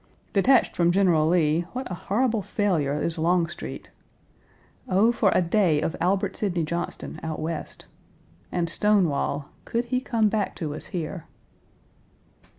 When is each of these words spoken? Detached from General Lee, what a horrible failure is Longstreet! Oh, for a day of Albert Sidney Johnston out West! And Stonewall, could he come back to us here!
Detached 0.33 0.75
from 0.75 0.91
General 0.91 1.27
Lee, 1.27 1.61
what 1.73 1.85
a 1.91 1.93
horrible 1.93 2.41
failure 2.41 2.99
is 2.99 3.19
Longstreet! 3.19 3.91
Oh, 4.89 5.11
for 5.11 5.31
a 5.35 5.43
day 5.43 5.79
of 5.79 5.95
Albert 6.01 6.35
Sidney 6.35 6.63
Johnston 6.63 7.19
out 7.21 7.39
West! 7.39 7.85
And 8.51 8.67
Stonewall, 8.67 9.49
could 9.63 9.85
he 9.85 10.01
come 10.01 10.27
back 10.27 10.55
to 10.55 10.73
us 10.73 10.87
here! 10.87 11.25